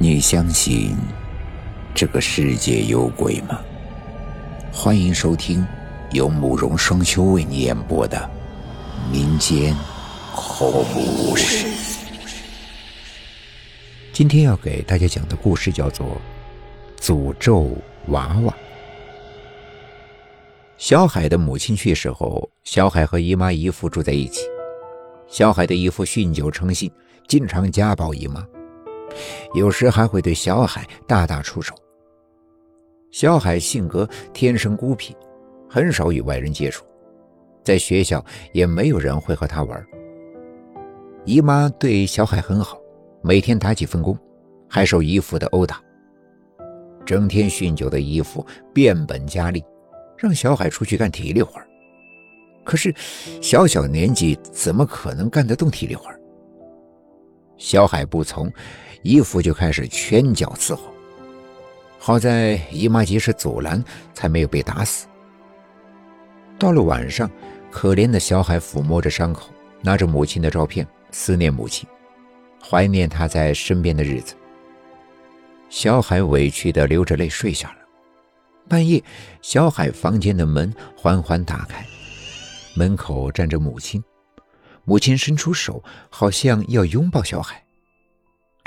[0.00, 0.96] 你相信
[1.92, 3.60] 这个世界有鬼吗？
[4.72, 5.66] 欢迎收听
[6.12, 8.30] 由慕容双修为你演播的
[9.10, 9.74] 民间
[10.32, 11.66] 恐怖故事。
[14.12, 16.16] 今天要给大家讲的故事叫做
[17.04, 17.76] 《诅咒
[18.06, 18.52] 娃娃》。
[20.76, 24.42] 小海的母亲去世后，小海和姨妈姨父住在一起。
[25.26, 26.88] 小海的姨父酗酒成性，
[27.26, 28.46] 经常家暴姨妈。
[29.54, 31.74] 有时还会对小海大打出手。
[33.10, 35.16] 小海性格天生孤僻，
[35.68, 36.84] 很少与外人接触，
[37.64, 39.86] 在学校也没有人会和他玩。
[41.24, 42.78] 姨妈对小海很好，
[43.22, 44.16] 每天打几份工，
[44.68, 45.82] 还受姨父的殴打。
[47.06, 49.64] 整天酗酒的姨父变本加厉，
[50.18, 51.58] 让小海出去干体力活。
[52.64, 52.94] 可是
[53.40, 56.10] 小小年纪怎么可能干得动体力活？
[57.56, 58.52] 小海不从。
[59.02, 60.92] 姨父就开始拳脚伺候，
[61.98, 63.82] 好在姨妈及时阻拦，
[64.12, 65.06] 才没有被打死。
[66.58, 67.30] 到了晚上，
[67.70, 71.88] 可怜的小海抚摸着伤口，拿着母亲的照片，思念母亲，
[72.60, 74.34] 怀念她在身边的日子。
[75.68, 77.78] 小海委屈的流着泪睡下了。
[78.68, 79.02] 半夜，
[79.40, 81.86] 小海房间的门缓缓打开，
[82.74, 84.02] 门口站着母亲，
[84.84, 87.62] 母亲伸出手，好像要拥抱小海。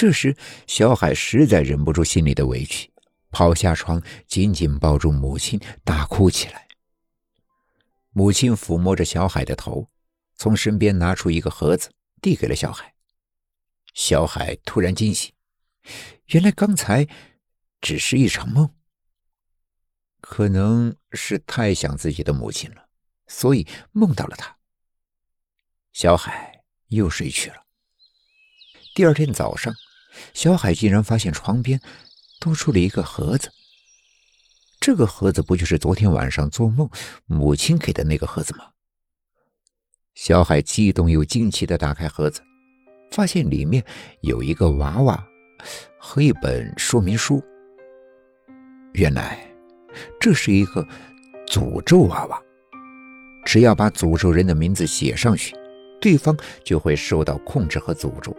[0.00, 0.34] 这时，
[0.66, 2.90] 小海实在忍不住心里的委屈，
[3.30, 6.66] 跑下床，紧紧抱住母亲，大哭起来。
[8.08, 9.90] 母亲抚摸着小海的头，
[10.36, 11.90] 从身边拿出一个盒子，
[12.22, 12.94] 递给了小海。
[13.92, 15.34] 小海突然惊醒，
[16.28, 17.06] 原来刚才
[17.82, 18.74] 只是一场梦。
[20.22, 22.88] 可能是太想自己的母亲了，
[23.26, 24.56] 所以梦到了她。
[25.92, 27.66] 小海又睡去了。
[28.94, 29.70] 第二天早上。
[30.34, 31.80] 小海竟然发现床边
[32.40, 33.50] 多出了一个盒子。
[34.80, 36.88] 这个盒子不就是昨天晚上做梦
[37.26, 38.64] 母亲给的那个盒子吗？
[40.14, 42.42] 小海激动又惊奇的打开盒子，
[43.10, 43.84] 发现里面
[44.22, 45.22] 有一个娃娃
[45.98, 47.42] 和一本说明书。
[48.94, 49.38] 原来
[50.18, 50.86] 这是一个
[51.46, 52.42] 诅咒娃娃，
[53.44, 55.54] 只要把诅咒人的名字写上去，
[56.00, 58.34] 对方就会受到控制和诅咒。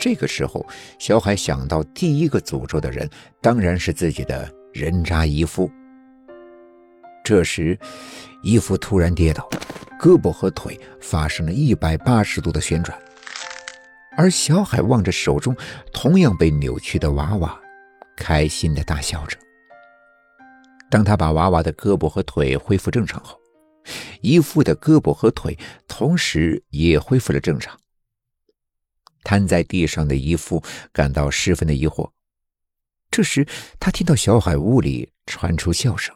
[0.00, 0.66] 这个时候，
[0.98, 3.08] 小海想到第一个诅咒的人
[3.42, 5.70] 当然是自己的人渣姨夫。
[7.22, 7.78] 这时，
[8.42, 9.46] 姨夫突然跌倒，
[10.00, 12.98] 胳膊和腿发生了一百八十度的旋转，
[14.16, 15.54] 而小海望着手中
[15.92, 17.60] 同样被扭曲的娃娃，
[18.16, 19.36] 开心的大笑着。
[20.88, 23.38] 当他把娃娃的胳膊和腿恢复正常后，
[24.22, 25.56] 姨夫的胳膊和腿
[25.86, 27.78] 同时也恢复了正常。
[29.22, 32.10] 瘫在地上的姨父感到十分的疑惑。
[33.10, 33.46] 这时，
[33.78, 36.14] 他听到小海屋里传出笑声，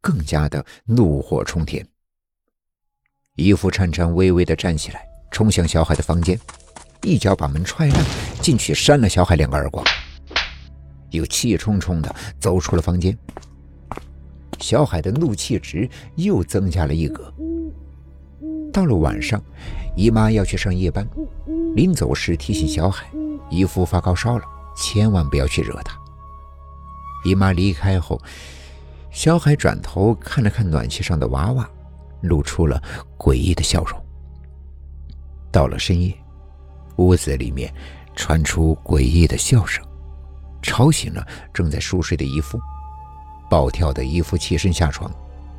[0.00, 1.86] 更加的怒火冲天。
[3.36, 6.38] 姨父颤颤巍巍的站起来，冲向小海的房间，
[7.02, 8.04] 一脚把门踹烂，
[8.40, 9.84] 进去扇了小海两个耳光，
[11.10, 13.16] 又气冲冲的走出了房间。
[14.58, 17.32] 小海的怒气值又增加了一格。
[18.72, 19.42] 到了晚上，
[19.96, 21.06] 姨妈要去上夜班，
[21.74, 23.06] 临走时提醒小海，
[23.48, 24.44] 姨夫发高烧了，
[24.76, 25.96] 千万不要去惹他。
[27.24, 28.20] 姨妈离开后，
[29.10, 31.68] 小海转头看了看暖气上的娃娃，
[32.22, 32.82] 露出了
[33.18, 33.98] 诡异的笑容。
[35.52, 36.14] 到了深夜，
[36.96, 37.72] 屋子里面
[38.16, 39.84] 传出诡异的笑声，
[40.62, 42.58] 吵醒了正在熟睡的姨夫。
[43.50, 45.10] 暴跳的姨夫起身下床，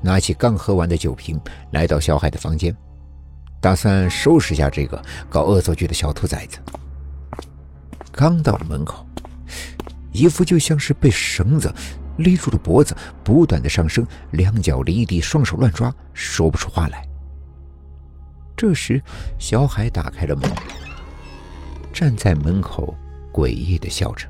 [0.01, 1.39] 拿起刚喝完的酒瓶，
[1.72, 2.75] 来到小海的房间。
[3.61, 6.57] 打算收拾下这个搞恶作剧的小兔崽子。
[8.11, 9.05] 刚到了门口，
[10.11, 11.72] 姨夫就像是被绳子
[12.17, 17.07] 勒住了脖子，不断的上升，两脚离地，双手乱抓，说不出话来。
[18.57, 19.01] 这时，
[19.38, 20.51] 小海打开了门，
[21.93, 22.95] 站在门口，
[23.31, 24.28] 诡异的笑着。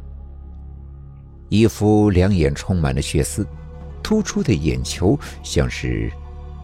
[1.50, 3.48] 姨夫两眼充满了血丝，
[4.04, 6.12] 突出的眼球像是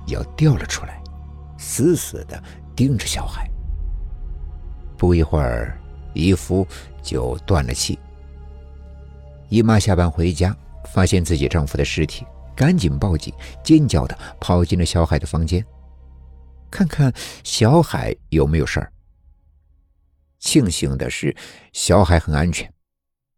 [0.05, 1.01] 要掉了出来。
[1.57, 2.41] 死死的
[2.75, 3.49] 盯着小海。
[4.97, 5.79] 不一会儿，
[6.13, 6.67] 姨夫
[7.01, 7.99] 就断了气。
[9.49, 10.55] 姨妈下班回家，
[10.93, 12.25] 发现自己丈夫的尸体，
[12.55, 13.33] 赶紧报警，
[13.63, 15.65] 尖叫的跑进了小海的房间，
[16.71, 17.13] 看看
[17.43, 18.91] 小海有没有事儿。
[20.39, 21.35] 庆幸的是，
[21.73, 22.71] 小海很安全，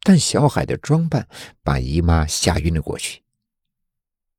[0.01, 1.27] 但小海的装扮
[1.63, 3.21] 把姨妈吓晕了过去。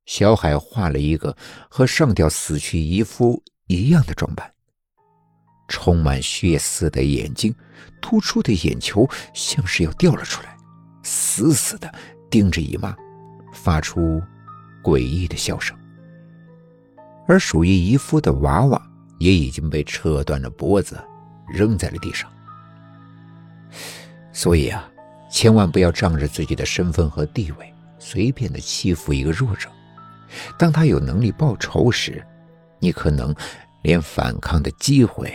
[0.05, 1.37] 小海画了一个
[1.69, 3.41] 和上吊死去姨夫。
[3.71, 4.51] 一样的装扮，
[5.67, 7.55] 充满血丝的眼睛，
[8.01, 10.55] 突出的眼球像是要掉了出来，
[11.03, 11.89] 死死的
[12.29, 12.95] 盯着姨妈，
[13.53, 14.21] 发出
[14.83, 15.77] 诡异的笑声。
[17.27, 18.81] 而属于姨夫的娃娃
[19.19, 21.01] 也已经被扯断了脖子，
[21.47, 22.29] 扔在了地上。
[24.33, 24.89] 所以啊，
[25.29, 29.69] 千万不要仗着自己的身份和地位，随便的欺负一个弱者。
[30.57, 32.21] 当他有能力报仇时，
[32.81, 33.33] 你可能
[33.83, 35.31] 连反抗的机会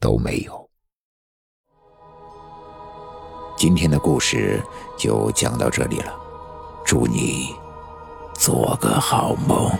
[0.00, 0.70] 都没有。
[3.56, 4.62] 今天的故事
[4.96, 6.16] 就讲到这里了，
[6.84, 7.54] 祝你
[8.34, 9.70] 做个好梦。